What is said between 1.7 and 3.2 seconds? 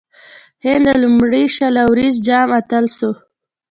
اووريز جام اتل سو.